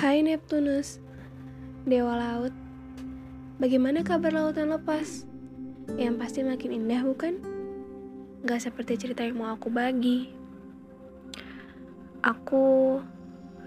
[0.00, 0.96] Hai Neptunus,
[1.84, 2.56] Dewa Laut.
[3.60, 5.28] Bagaimana kabar lautan lepas?
[6.00, 7.36] Yang pasti makin indah bukan?
[8.48, 10.32] Gak seperti cerita yang mau aku bagi.
[12.24, 12.96] Aku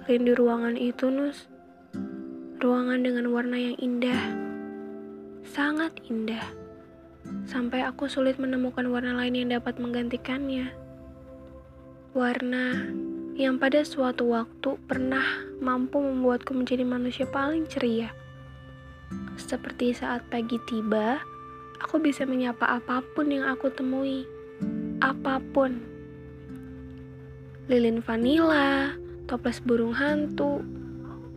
[0.10, 1.46] rindu ruangan itu, Nus.
[2.58, 4.34] Ruangan dengan warna yang indah.
[5.46, 6.50] Sangat indah.
[7.46, 10.74] Sampai aku sulit menemukan warna lain yang dapat menggantikannya.
[12.18, 12.90] Warna
[13.34, 15.26] yang pada suatu waktu pernah
[15.58, 18.14] mampu membuatku menjadi manusia paling ceria.
[19.42, 21.18] Seperti saat pagi tiba,
[21.82, 24.30] aku bisa menyapa apa pun yang aku temui.
[25.02, 25.82] Apa pun.
[27.66, 28.94] Lilin vanila,
[29.26, 30.62] toples burung hantu,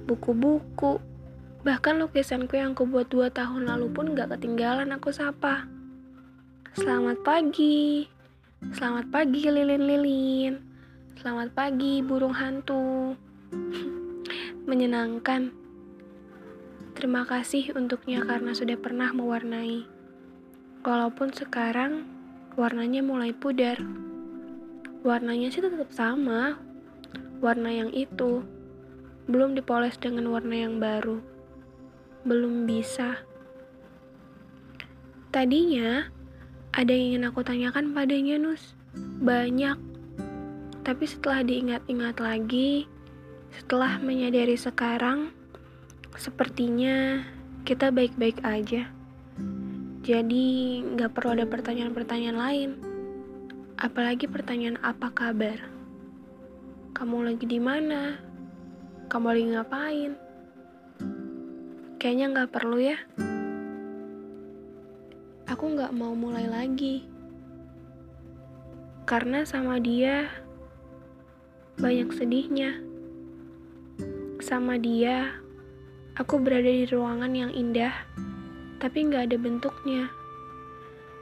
[0.05, 1.01] buku-buku,
[1.65, 5.65] bahkan lukisanku yang kubuat dua tahun lalu pun gak ketinggalan aku sapa.
[6.77, 8.05] Selamat pagi,
[8.77, 10.66] selamat pagi lilin-lilin.
[11.17, 13.17] Selamat pagi, burung hantu.
[14.69, 15.49] Menyenangkan.
[16.93, 19.89] Terima kasih untuknya karena sudah pernah mewarnai.
[20.85, 22.05] Walaupun sekarang
[22.61, 23.81] warnanya mulai pudar.
[25.09, 26.61] Warnanya sih tetap sama.
[27.41, 28.45] Warna yang itu
[29.25, 31.25] belum dipoles dengan warna yang baru.
[32.29, 33.25] Belum bisa.
[35.33, 36.13] Tadinya
[36.77, 38.77] ada yang ingin aku tanyakan padanya, Nus.
[39.25, 39.86] Banyak
[40.87, 42.87] tapi setelah diingat-ingat lagi,
[43.51, 45.35] setelah menyadari sekarang,
[46.15, 47.27] sepertinya
[47.67, 48.87] kita baik-baik aja.
[50.07, 52.71] Jadi nggak perlu ada pertanyaan-pertanyaan lain.
[53.83, 55.59] Apalagi pertanyaan apa kabar?
[56.95, 58.23] Kamu lagi di mana?
[59.11, 60.13] Kamu lagi ngapain?
[61.99, 62.95] Kayaknya nggak perlu ya.
[65.51, 67.03] Aku nggak mau mulai lagi.
[69.03, 70.46] Karena sama dia,
[71.77, 72.81] banyak sedihnya.
[74.41, 75.37] Sama dia,
[76.17, 77.93] aku berada di ruangan yang indah,
[78.81, 80.09] tapi nggak ada bentuknya.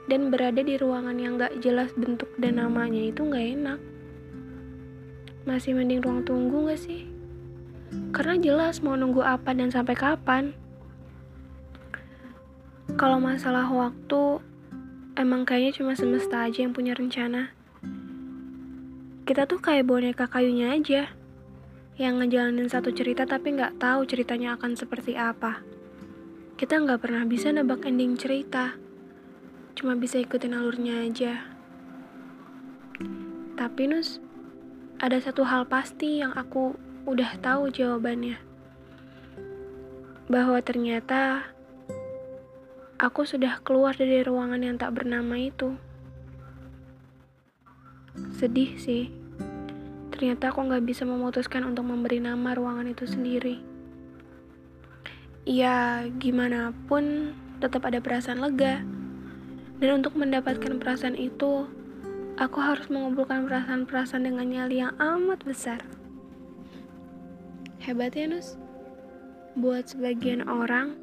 [0.06, 3.80] Dan berada di ruangan yang nggak jelas bentuk dan namanya itu nggak enak.
[5.42, 7.02] Masih mending ruang tunggu nggak sih?
[8.14, 10.54] Karena jelas mau nunggu apa dan sampai kapan.
[12.94, 14.38] Kalau masalah waktu,
[15.18, 17.63] emang kayaknya cuma semesta aja yang punya rencana
[19.24, 21.08] kita tuh kayak boneka kayunya aja
[21.96, 25.64] yang ngejalanin satu cerita tapi nggak tahu ceritanya akan seperti apa.
[26.60, 28.76] Kita nggak pernah bisa nebak ending cerita,
[29.72, 31.40] cuma bisa ikutin alurnya aja.
[33.56, 34.20] Tapi Nus,
[35.00, 36.76] ada satu hal pasti yang aku
[37.08, 38.36] udah tahu jawabannya.
[40.28, 41.48] Bahwa ternyata
[43.00, 45.80] aku sudah keluar dari ruangan yang tak bernama itu.
[48.44, 49.08] Sedih sih.
[50.12, 53.56] Ternyata aku nggak bisa memutuskan untuk memberi nama ruangan itu sendiri.
[55.48, 57.32] Ya, gimana pun
[57.64, 58.84] tetap ada perasaan lega.
[59.80, 61.64] Dan untuk mendapatkan perasaan itu,
[62.36, 65.80] aku harus mengumpulkan perasaan-perasaan dengan nyali yang amat besar.
[67.80, 68.60] Hebat ya, Nus?
[69.56, 71.00] Buat sebagian orang,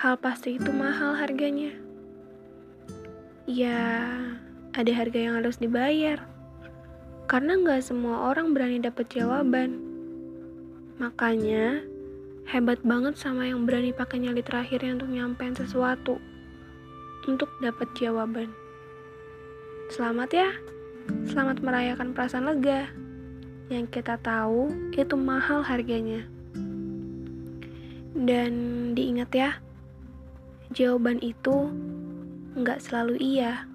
[0.00, 1.76] hal pasti itu mahal harganya.
[3.44, 4.16] Ya,
[4.72, 6.32] ada harga yang harus dibayar.
[7.24, 9.80] Karena nggak semua orang berani dapat jawaban.
[11.00, 11.80] Makanya,
[12.44, 16.20] hebat banget sama yang berani pakai nyali terakhirnya untuk nyampein sesuatu.
[17.24, 18.52] Untuk dapat jawaban.
[19.88, 20.50] Selamat ya.
[21.24, 22.92] Selamat merayakan perasaan lega.
[23.72, 26.28] Yang kita tahu itu mahal harganya.
[28.14, 28.52] Dan
[28.94, 29.50] diingat ya,
[30.70, 31.72] jawaban itu
[32.54, 33.66] nggak selalu iya.